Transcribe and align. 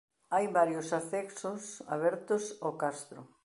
Hai 0.33 0.45
varios 0.59 0.87
accesos 0.99 1.61
abertos 1.95 2.43
ao 2.63 2.73
castro. 2.81 3.19